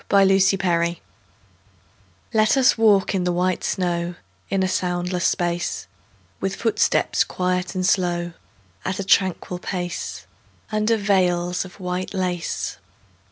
VELVET 0.09 0.39
SHOES 0.41 0.95
Let 2.33 2.57
us 2.57 2.75
walk 2.75 3.13
in 3.13 3.23
the 3.23 3.31
white 3.31 3.63
snow 3.63 4.15
In 4.49 4.63
a 4.63 4.67
soundless 4.67 5.27
space; 5.27 5.85
With 6.39 6.55
footsteps 6.55 7.23
quiet 7.23 7.75
and 7.75 7.85
slow, 7.85 8.31
At 8.83 8.97
a 8.97 9.03
tranquil 9.03 9.59
pace, 9.59 10.25
Under 10.71 10.97
veils 10.97 11.65
of 11.65 11.79
white 11.79 12.15
lace. 12.15 12.79